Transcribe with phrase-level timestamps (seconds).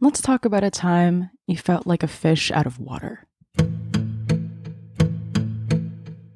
[0.00, 3.26] let's talk about a time you felt like a fish out of water.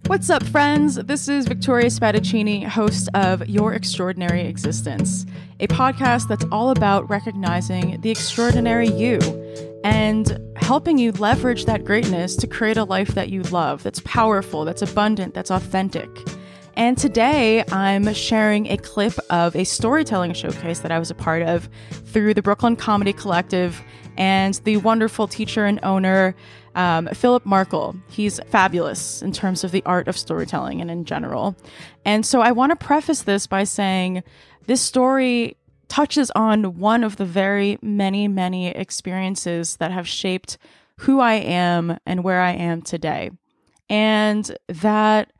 [0.06, 0.96] What's up, friends?
[0.96, 5.24] This is Victoria Spadaccini, host of Your Extraordinary Existence,
[5.60, 9.18] a podcast that's all about recognizing the extraordinary you
[9.84, 14.64] and helping you leverage that greatness to create a life that you love, that's powerful,
[14.64, 16.10] that's abundant, that's authentic.
[16.74, 21.42] And today I'm sharing a clip of a storytelling showcase that I was a part
[21.42, 23.82] of through the Brooklyn Comedy Collective
[24.16, 26.34] and the wonderful teacher and owner,
[26.74, 27.94] um, Philip Markle.
[28.08, 31.56] He's fabulous in terms of the art of storytelling and in general.
[32.06, 34.22] And so I want to preface this by saying
[34.66, 35.56] this story
[35.88, 40.56] touches on one of the very many, many experiences that have shaped
[41.00, 43.30] who I am and where I am today.
[43.90, 45.32] And that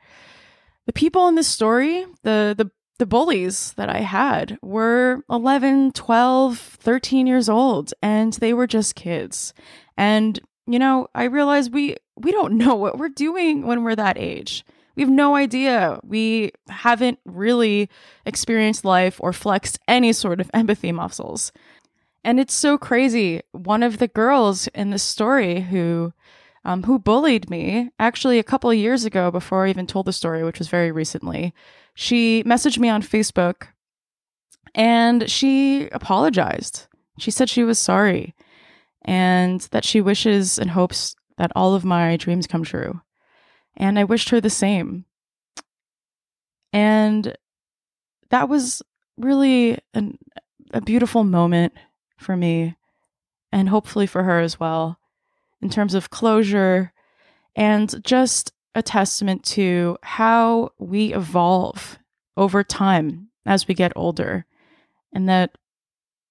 [0.85, 6.57] the people in this story, the the the bullies that I had were 11, 12,
[6.57, 9.53] 13 years old and they were just kids.
[9.97, 14.17] And you know, I realized we we don't know what we're doing when we're that
[14.17, 14.63] age.
[14.95, 15.99] We have no idea.
[16.03, 17.89] We haven't really
[18.25, 21.51] experienced life or flexed any sort of empathy muscles.
[22.23, 23.41] And it's so crazy.
[23.51, 26.13] One of the girls in the story who
[26.65, 30.13] um, who bullied me actually a couple of years ago before I even told the
[30.13, 31.53] story, which was very recently.
[31.93, 33.67] She messaged me on Facebook
[34.73, 36.87] and she apologized.
[37.19, 38.33] She said she was sorry
[39.03, 43.01] and that she wishes and hopes that all of my dreams come true.
[43.75, 45.05] And I wished her the same.
[46.71, 47.35] And
[48.29, 48.81] that was
[49.17, 50.17] really an,
[50.71, 51.73] a beautiful moment
[52.17, 52.75] for me
[53.51, 54.97] and hopefully for her as well
[55.63, 56.91] in terms of closure
[57.55, 61.97] and just a testament to how we evolve
[62.35, 64.45] over time as we get older.
[65.13, 65.57] And that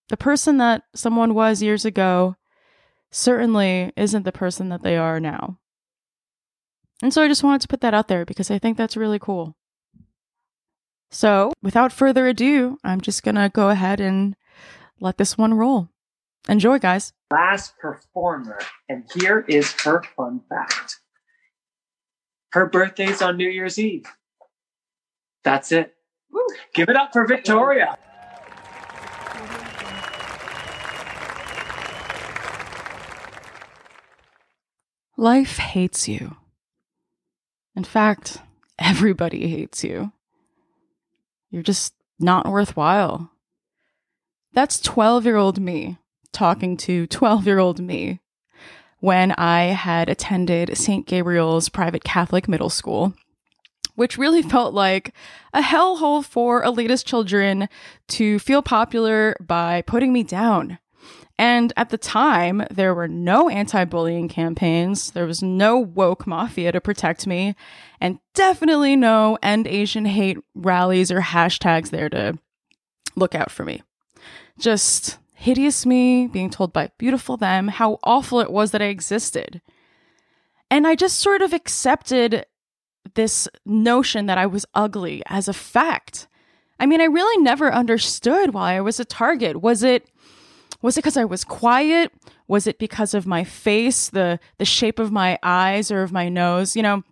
[0.08, 2.36] the person that someone was years ago
[3.10, 5.58] certainly isn't the person that they are now.
[7.03, 9.19] And so I just wanted to put that out there because I think that's really
[9.19, 9.56] cool.
[11.10, 14.34] So, without further ado, I'm just going to go ahead and
[14.98, 15.91] let this one roll.
[16.48, 17.12] Enjoy, guys.
[17.32, 18.59] Last performer,
[18.91, 21.00] and here is her fun fact.
[22.53, 24.04] Her birthday's on New Year's Eve.
[25.42, 25.94] That's it.
[26.31, 26.47] Woo.
[26.75, 27.97] Give it up for Victoria.
[35.16, 36.37] Life hates you.
[37.75, 38.42] In fact,
[38.78, 40.12] everybody hates you.
[41.48, 43.31] You're just not worthwhile.
[44.53, 45.97] That's 12 year old me
[46.32, 48.20] talking to 12 year old me
[49.00, 51.06] when I had attended St.
[51.06, 53.15] Gabriel's private Catholic middle school,
[53.97, 55.12] which really felt like
[55.53, 57.69] a hellhole for elitist children
[58.09, 60.78] to feel popular by putting me down.
[61.37, 66.71] And at the time, there were no anti bullying campaigns, there was no woke mafia
[66.71, 67.56] to protect me,
[68.00, 72.38] and definitely no end Asian hate rallies or hashtags there to
[73.16, 73.82] look out for me.
[74.60, 79.60] Just hideous me being told by beautiful them how awful it was that I existed.
[80.70, 82.47] And I just sort of accepted
[83.14, 86.28] this notion that I was ugly as a fact.
[86.78, 89.60] I mean, I really never understood why I was a target.
[89.60, 90.08] Was it
[90.80, 92.12] was it because I was quiet?
[92.47, 96.28] Was it because of my face, the the shape of my eyes or of my
[96.28, 96.76] nose?
[96.76, 97.03] You know,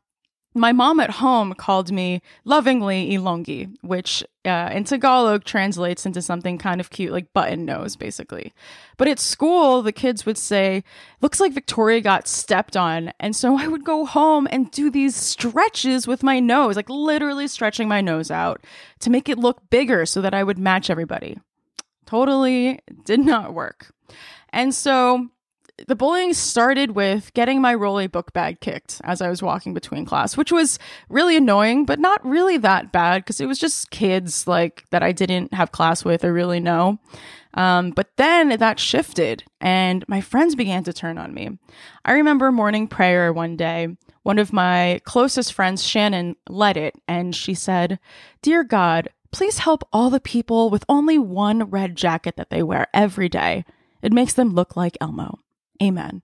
[0.55, 6.59] my mom at home called me lovingly Ilongi, which uh, in Tagalog translates into something
[6.59, 8.53] kind of cute, like button nose, basically.
[8.97, 10.83] But at school, the kids would say,
[11.21, 13.13] Looks like Victoria got stepped on.
[13.21, 17.47] And so I would go home and do these stretches with my nose, like literally
[17.47, 18.65] stretching my nose out
[19.01, 21.39] to make it look bigger so that I would match everybody.
[22.07, 23.93] Totally did not work.
[24.53, 25.29] And so
[25.89, 30.05] the bullying started with getting my Rolly book bag kicked as I was walking between
[30.05, 34.47] class, which was really annoying, but not really that bad because it was just kids
[34.47, 36.99] like that I didn't have class with or really know.
[37.55, 41.59] Um, but then that shifted and my friends began to turn on me.
[42.05, 43.97] I remember morning prayer one day.
[44.23, 47.99] One of my closest friends, Shannon, led it and she said,
[48.43, 52.87] Dear God, please help all the people with only one red jacket that they wear
[52.93, 53.65] every day.
[54.03, 55.39] It makes them look like Elmo.
[55.83, 56.23] Amen.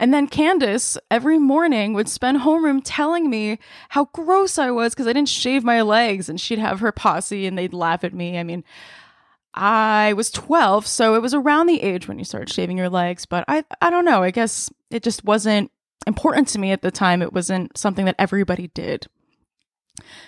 [0.00, 3.58] And then Candace every morning would spend homeroom telling me
[3.90, 7.46] how gross I was because I didn't shave my legs, and she'd have her posse
[7.46, 8.38] and they'd laugh at me.
[8.38, 8.62] I mean,
[9.54, 13.26] I was 12, so it was around the age when you start shaving your legs,
[13.26, 14.22] but I I don't know.
[14.22, 15.72] I guess it just wasn't
[16.06, 17.22] important to me at the time.
[17.22, 19.06] It wasn't something that everybody did.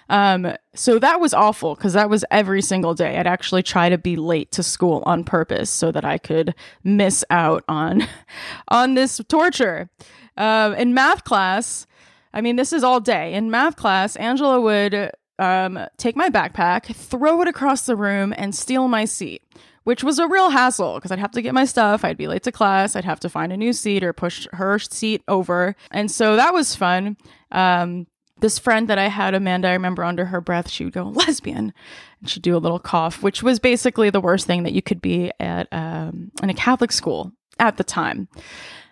[0.09, 3.19] Um, so that was awful because that was every single day.
[3.19, 7.25] I'd actually try to be late to school on purpose so that I could miss
[7.31, 8.07] out on
[8.69, 9.91] on this torture.
[10.37, 11.87] Uh, in math class,
[12.33, 13.35] I mean, this is all day.
[13.35, 18.55] In math class, Angela would um, take my backpack, throw it across the room, and
[18.55, 19.43] steal my seat
[19.85, 22.05] which was a real hassle because I'd have to get my stuff.
[22.05, 22.97] I'd be late to class.
[22.97, 25.75] I'd have to find a new seat or push her seat over.
[25.91, 27.17] And so that was fun.
[27.51, 28.07] Um,
[28.41, 31.73] this friend that I had, Amanda, I remember under her breath, she would go, lesbian.
[32.21, 35.01] And she'd do a little cough, which was basically the worst thing that you could
[35.01, 38.29] be at um, in a Catholic school at the time.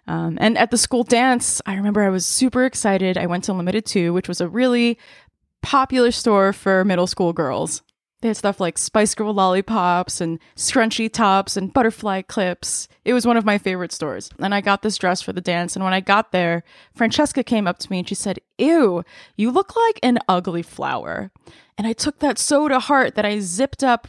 [0.06, 3.18] Um, and at the school dance, I remember I was super excited.
[3.18, 4.98] I went to Limited Too, which was a really
[5.62, 7.82] popular store for middle school girls.
[8.20, 12.88] They had stuff like Spice Girl lollipops and scrunchy tops and butterfly clips.
[13.04, 14.30] It was one of my favorite stores.
[14.40, 15.76] And I got this dress for the dance.
[15.76, 19.04] And when I got there, Francesca came up to me and she said, Ew,
[19.36, 21.30] you look like an ugly flower.
[21.76, 24.08] And I took that so to heart that I zipped up,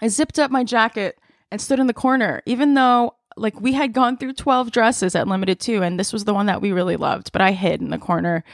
[0.00, 1.16] I zipped up my jacket
[1.52, 5.28] and stood in the corner, even though like we had gone through 12 dresses at
[5.28, 7.90] Limited Too and this was the one that we really loved, but I hid in
[7.90, 8.44] the corner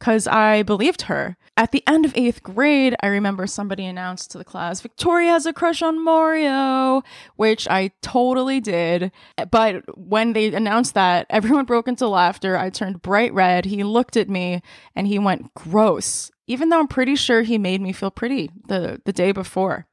[0.00, 1.36] because I believed her.
[1.58, 5.44] At the end of eighth grade, I remember somebody announced to the class, Victoria has
[5.44, 7.02] a crush on Mario,
[7.36, 9.12] which I totally did.
[9.50, 12.56] But when they announced that, everyone broke into laughter.
[12.56, 13.66] I turned bright red.
[13.66, 14.62] He looked at me
[14.96, 19.02] and he went, gross, even though I'm pretty sure he made me feel pretty the,
[19.04, 19.86] the day before.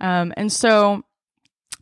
[0.00, 1.04] Um, and so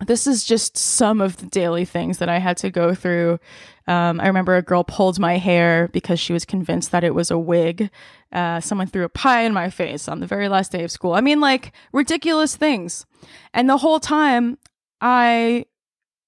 [0.01, 3.39] this is just some of the daily things that I had to go through.
[3.87, 7.31] Um, I remember a girl pulled my hair because she was convinced that it was
[7.31, 7.91] a wig.
[8.33, 11.13] Uh, someone threw a pie in my face on the very last day of school.
[11.13, 13.07] I mean, like ridiculous things.
[13.53, 14.59] And the whole time,
[15.01, 15.67] I,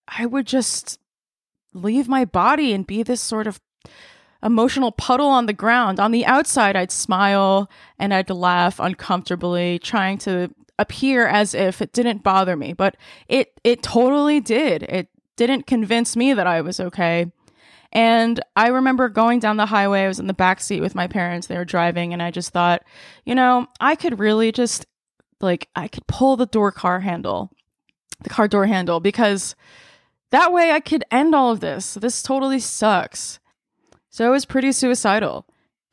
[0.07, 0.99] I would just
[1.73, 3.61] leave my body and be this sort of
[4.43, 5.99] emotional puddle on the ground.
[5.99, 11.93] On the outside, I'd smile and I'd laugh uncomfortably, trying to appear as if it
[11.93, 12.97] didn't bother me, but
[13.29, 14.83] it it totally did.
[14.85, 17.31] It didn't convince me that I was okay.
[17.93, 20.03] And I remember going down the highway.
[20.03, 21.47] I was in the back seat with my parents.
[21.47, 22.83] They were driving, and I just thought,
[23.25, 24.87] you know, I could really just
[25.41, 27.51] like I could pull the door car handle,
[28.21, 29.55] the car door handle, because
[30.31, 31.95] that way I could end all of this.
[31.95, 33.39] This totally sucks.
[34.11, 35.47] So it was pretty suicidal.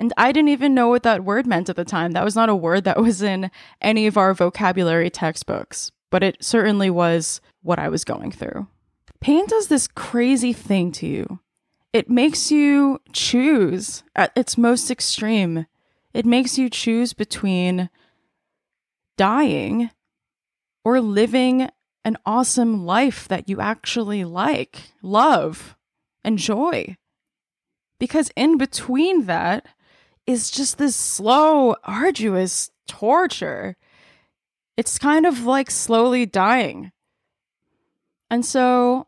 [0.04, 2.12] And I didn't even know what that word meant at the time.
[2.12, 6.44] That was not a word that was in any of our vocabulary textbooks, but it
[6.44, 8.68] certainly was what I was going through.
[9.22, 11.40] Pain does this crazy thing to you.
[11.94, 15.68] It makes you choose at its most extreme.
[16.14, 17.90] It makes you choose between
[19.16, 19.90] dying
[20.84, 21.70] or living
[22.04, 25.78] an awesome life that you actually like, love,
[26.26, 26.98] enjoy.
[28.00, 29.66] Because in between that,
[30.26, 33.76] is just this slow, arduous torture.
[34.78, 36.92] It's kind of like slowly dying.
[38.30, 39.08] And so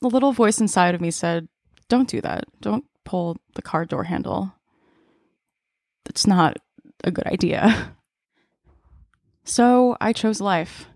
[0.00, 1.48] the little voice inside of me said,
[1.88, 2.44] Don't do that.
[2.60, 4.54] Don't pull the car door handle.
[6.04, 6.56] That's not
[7.02, 7.92] a good idea.
[9.44, 10.86] So I chose life.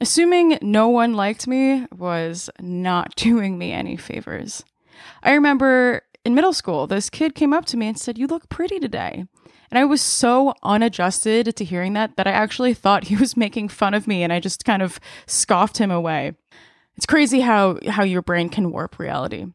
[0.00, 4.64] Assuming no one liked me was not doing me any favors.
[5.22, 8.48] I remember in middle school, this kid came up to me and said, You look
[8.48, 9.24] pretty today.
[9.70, 13.68] And I was so unadjusted to hearing that that I actually thought he was making
[13.68, 16.34] fun of me and I just kind of scoffed him away.
[16.96, 19.46] It's crazy how, how your brain can warp reality.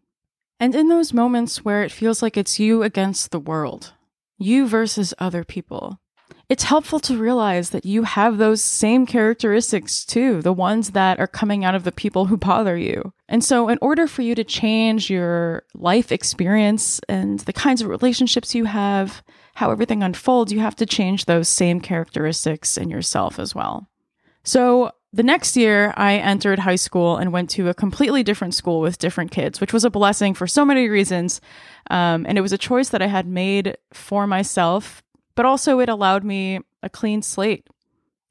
[0.59, 3.93] And in those moments where it feels like it's you against the world,
[4.37, 5.99] you versus other people,
[6.53, 11.25] it's helpful to realize that you have those same characteristics too, the ones that are
[11.25, 13.11] coming out of the people who bother you.
[13.27, 17.87] And so, in order for you to change your life experience and the kinds of
[17.87, 19.23] relationships you have,
[19.55, 23.87] how everything unfolds, you have to change those same characteristics in yourself as well.
[24.43, 28.79] So, the next year, I entered high school and went to a completely different school
[28.79, 31.41] with different kids, which was a blessing for so many reasons.
[31.89, 35.01] Um, and it was a choice that I had made for myself
[35.35, 37.67] but also it allowed me a clean slate.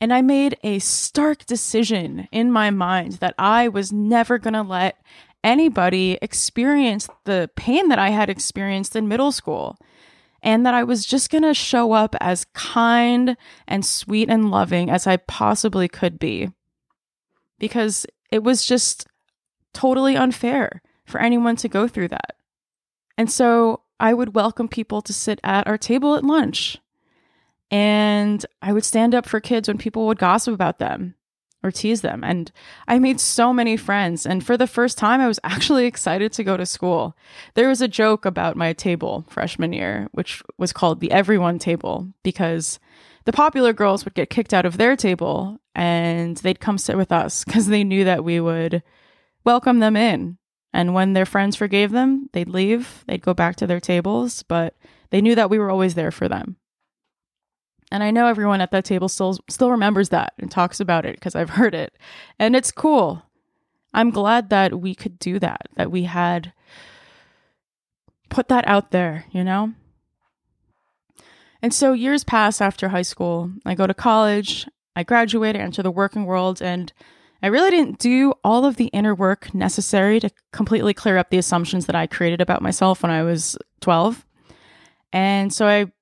[0.01, 4.63] And I made a stark decision in my mind that I was never going to
[4.63, 4.97] let
[5.45, 9.77] anybody experience the pain that I had experienced in middle school.
[10.43, 13.37] And that I was just going to show up as kind
[13.69, 16.51] and sweet and loving as I possibly could be.
[17.61, 19.07] Because it was just
[19.73, 22.35] totally unfair for anyone to go through that.
[23.17, 26.82] And so I would welcome people to sit at our table at lunch
[27.73, 31.15] and I would stand up for kids when people would gossip about them.
[31.65, 32.25] or tease them.
[32.25, 32.51] And
[32.89, 34.27] I made so many friends.
[34.27, 37.17] And for the first time, I was actually excited to go to school.
[37.55, 42.09] There was a joke about my table freshman year, which was called the everyone table,
[42.25, 42.81] because
[43.27, 47.13] the popular girls would get kicked out of their table and they'd come sit with
[47.13, 48.83] us because they knew that we would
[49.45, 50.39] welcome them in.
[50.73, 54.75] And when their friends forgave them, they'd leave, they'd go back to their tables, but
[55.11, 56.57] they knew that we were always there for them.
[57.93, 61.17] And I know everyone at that table still still remembers that and talks about it
[61.17, 61.95] because I've heard it.
[62.39, 63.23] And it's cool.
[63.93, 66.55] I'm glad that we could do that, that we had
[68.31, 69.75] put that out there, you know?
[71.61, 73.53] And so years pass after high school.
[73.67, 76.91] I go to college, I graduate, I enter the working world, and
[77.43, 81.37] I really didn't do all of the inner work necessary to completely clear up the
[81.37, 84.25] assumptions that I created about myself when I was 12.
[85.13, 85.93] And so I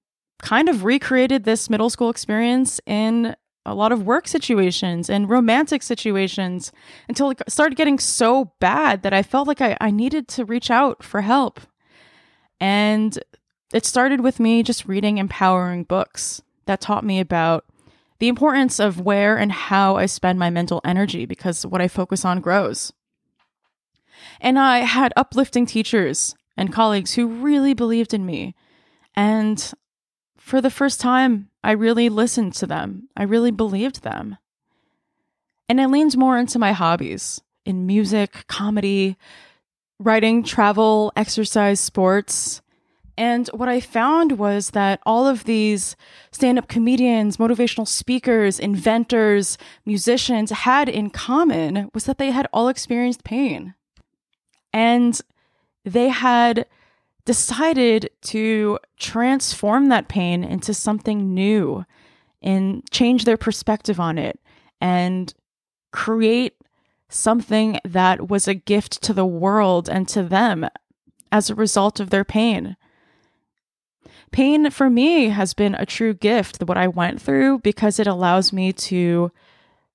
[0.43, 3.35] kind of recreated this middle school experience in
[3.67, 6.73] a lot of work situations and romantic situations
[7.09, 10.71] until it started getting so bad that I felt like I, I needed to reach
[10.71, 11.61] out for help.
[12.59, 13.19] And
[13.73, 17.65] it started with me just reading empowering books that taught me about
[18.19, 22.25] the importance of where and how I spend my mental energy because what I focus
[22.25, 22.93] on grows.
[24.41, 28.55] And I had uplifting teachers and colleagues who really believed in me.
[29.15, 29.73] And
[30.41, 33.09] for the first time, I really listened to them.
[33.15, 34.39] I really believed them.
[35.69, 39.17] And I leaned more into my hobbies in music, comedy,
[39.99, 42.63] writing, travel, exercise, sports.
[43.19, 45.95] And what I found was that all of these
[46.33, 52.69] stand up comedians, motivational speakers, inventors, musicians had in common was that they had all
[52.69, 53.75] experienced pain.
[54.73, 55.21] And
[55.85, 56.67] they had
[57.31, 61.85] decided to transform that pain into something new
[62.43, 64.41] and change their perspective on it
[64.81, 65.33] and
[65.93, 66.57] create
[67.09, 70.69] something that was a gift to the world and to them
[71.31, 72.77] as a result of their pain.
[74.33, 78.53] Pain for me has been a true gift, what I went through, because it allows
[78.53, 79.31] me to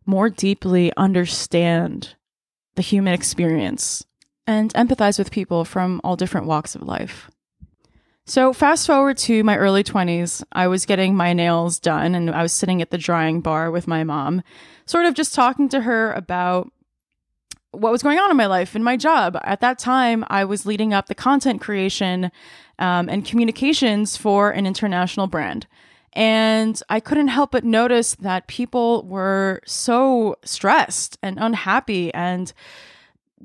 [0.06, 2.16] more deeply understand
[2.76, 4.06] the human experience
[4.48, 7.30] and empathize with people from all different walks of life.
[8.28, 12.42] So, fast forward to my early 20s, I was getting my nails done and I
[12.42, 14.42] was sitting at the drying bar with my mom,
[14.88, 16.72] sort of just talking to her about
[17.72, 19.38] what was going on in my life and my job.
[19.44, 22.32] At that time, I was leading up the content creation
[22.80, 25.68] um, and communications for an international brand.
[26.14, 32.52] And I couldn't help but notice that people were so stressed and unhappy and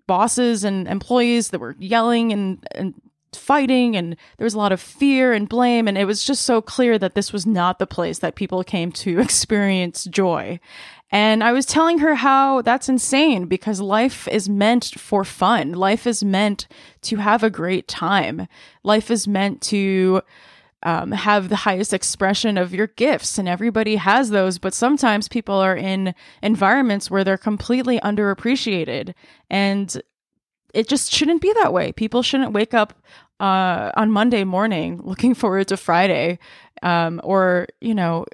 [0.07, 2.95] bosses and employees that were yelling and, and
[3.33, 6.61] fighting and there was a lot of fear and blame and it was just so
[6.61, 10.59] clear that this was not the place that people came to experience joy.
[11.13, 15.73] And i was telling her how that's insane because life is meant for fun.
[15.73, 16.67] Life is meant
[17.03, 18.47] to have a great time.
[18.83, 20.23] Life is meant to
[20.83, 25.55] um, have the highest expression of your gifts and everybody has those but sometimes people
[25.55, 29.15] are in environments where they're completely underappreciated
[29.51, 30.01] and
[30.73, 31.91] it just shouldn't be that way.
[31.91, 32.95] People shouldn't wake up
[33.41, 36.39] uh, on monday morning looking forward to friday
[36.83, 38.25] um, or you know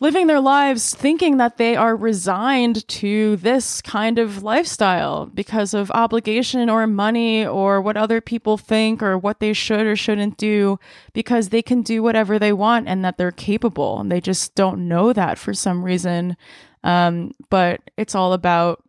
[0.00, 5.90] living their lives thinking that they are resigned to this kind of lifestyle because of
[5.92, 10.78] obligation or money or what other people think or what they should or shouldn't do
[11.12, 14.86] because they can do whatever they want and that they're capable and they just don't
[14.86, 16.36] know that for some reason
[16.84, 18.82] um, but it's all about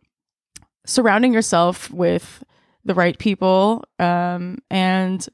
[0.86, 2.44] surrounding yourself with
[2.84, 5.28] the right people um, and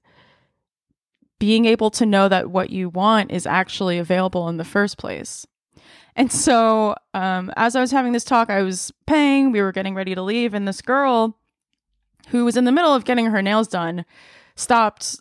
[1.38, 5.46] being able to know that what you want is actually available in the first place.
[6.14, 9.94] And so, um, as I was having this talk, I was paying, we were getting
[9.94, 11.38] ready to leave, and this girl
[12.28, 14.04] who was in the middle of getting her nails done
[14.54, 15.20] stopped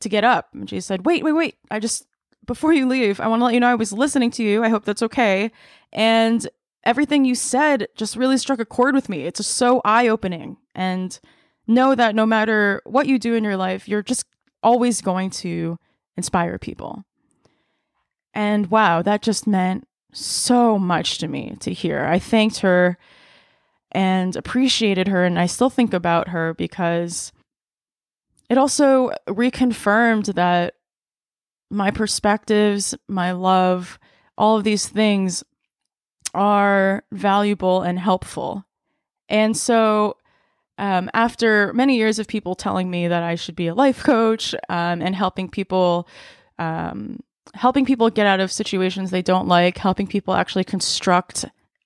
[0.00, 0.48] to get up.
[0.52, 1.56] And she said, Wait, wait, wait.
[1.70, 2.06] I just,
[2.46, 4.62] before you leave, I want to let you know I was listening to you.
[4.62, 5.50] I hope that's okay.
[5.92, 6.46] And
[6.84, 9.22] everything you said just really struck a chord with me.
[9.22, 10.58] It's just so eye opening.
[10.74, 11.18] And
[11.66, 14.26] know that no matter what you do in your life, you're just
[14.62, 15.78] always going to
[16.16, 17.04] inspire people.
[18.36, 22.04] And wow, that just meant so much to me to hear.
[22.04, 22.98] I thanked her
[23.92, 27.32] and appreciated her, and I still think about her because
[28.50, 30.74] it also reconfirmed that
[31.70, 33.98] my perspectives, my love,
[34.36, 35.42] all of these things
[36.34, 38.66] are valuable and helpful.
[39.30, 40.18] And so,
[40.76, 44.54] um, after many years of people telling me that I should be a life coach
[44.68, 46.06] um, and helping people
[46.58, 47.20] um,
[47.54, 51.44] helping people get out of situations they don't like, helping people actually construct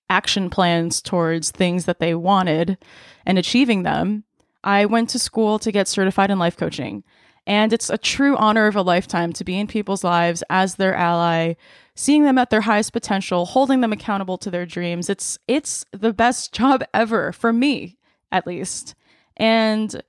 [0.09, 2.77] action plans towards things that they wanted
[3.25, 4.25] and achieving them,
[4.65, 7.05] I went to school to get certified in life coaching.
[7.47, 10.95] And it's a true honor of a lifetime to be in people's lives as their
[10.95, 11.55] ally,
[11.95, 15.09] seeing them at their highest potential, holding them accountable to their dreams.
[15.09, 17.97] It's it's the best job ever for me,
[18.31, 18.95] at least.
[19.37, 20.03] And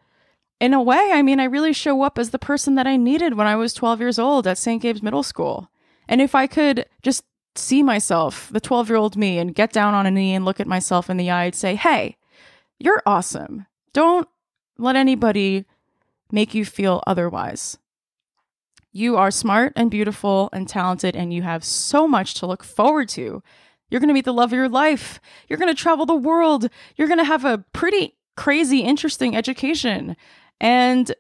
[0.61, 3.33] in a way, I mean, I really show up as the person that I needed
[3.33, 4.79] when I was 12 years old at St.
[4.79, 5.71] Gabe's Middle School.
[6.07, 7.23] And if I could just
[7.55, 10.59] see myself, the 12 year old me, and get down on a knee and look
[10.59, 12.15] at myself in the eye and say, hey,
[12.77, 13.65] you're awesome.
[13.91, 14.29] Don't
[14.77, 15.65] let anybody
[16.31, 17.79] make you feel otherwise.
[18.91, 23.09] You are smart and beautiful and talented, and you have so much to look forward
[23.09, 23.41] to.
[23.89, 25.19] You're going to meet the love of your life.
[25.49, 26.69] You're going to travel the world.
[26.97, 30.15] You're going to have a pretty crazy, interesting education.
[30.61, 31.13] And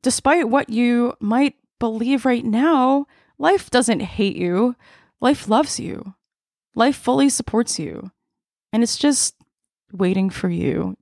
[0.00, 4.74] despite what you might believe right now, life doesn't hate you.
[5.20, 6.14] Life loves you.
[6.74, 8.10] Life fully supports you.
[8.72, 9.36] And it's just
[9.92, 10.96] waiting for you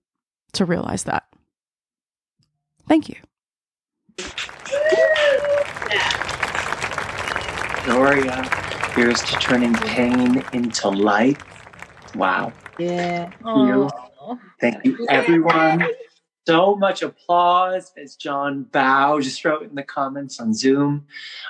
[0.54, 1.24] to realize that.
[2.88, 3.16] Thank you.
[7.84, 8.42] Gloria,
[8.96, 11.40] here's to turning pain into light.
[12.16, 12.52] Wow.
[12.78, 13.30] Yeah.
[13.44, 13.90] You.
[14.60, 15.86] Thank you, everyone.
[16.46, 21.04] So much applause as John Bow just wrote in the comments on Zoom.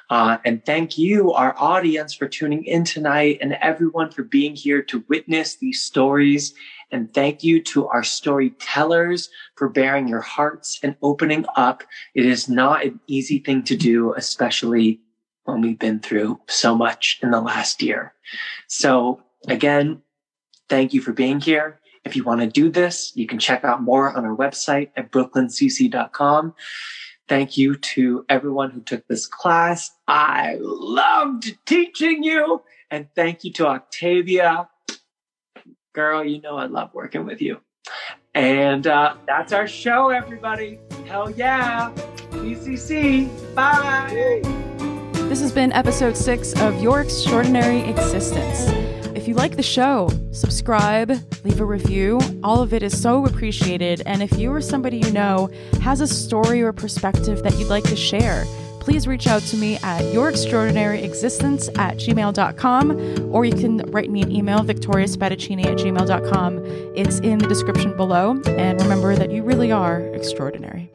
[0.09, 4.81] Uh, and thank you, our audience, for tuning in tonight and everyone for being here
[4.85, 6.55] to witness these stories.
[6.91, 11.83] And thank you to our storytellers for bearing your hearts and opening up.
[12.15, 15.00] It is not an easy thing to do, especially
[15.45, 18.15] when we've been through so much in the last year.
[18.67, 20.00] So again,
[20.71, 21.81] thank you for being here.
[22.06, 25.10] If you want to do this, you can check out more on our website at
[25.10, 26.54] brooklyncc.com.
[27.28, 29.90] Thank you to everyone who took this class.
[30.06, 32.62] I loved teaching you.
[32.92, 34.68] And thank you to Octavia.
[35.92, 37.58] Girl, you know I love working with you.
[38.34, 40.78] And uh, that's our show, everybody.
[41.06, 41.90] Hell yeah.
[42.30, 43.28] BCC.
[43.56, 44.42] Bye.
[45.28, 48.86] This has been episode six of Your Extraordinary Existence.
[49.26, 51.11] If you like the show, subscribe,
[51.42, 52.21] leave a review.
[52.45, 54.00] All of it is so appreciated.
[54.06, 57.82] And if you or somebody you know has a story or perspective that you'd like
[57.89, 58.45] to share,
[58.78, 64.30] please reach out to me at yourextraordinaryexistence at gmail.com or you can write me an
[64.30, 66.65] email, victoriaspadaccini at gmail.com.
[66.95, 68.41] It's in the description below.
[68.47, 70.89] And remember that you really are extraordinary.